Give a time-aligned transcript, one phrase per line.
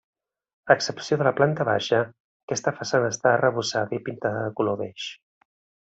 [0.71, 1.99] A excepció de la planta baixa,
[2.47, 5.11] aquesta façana està arrebossada i pintada de color beix.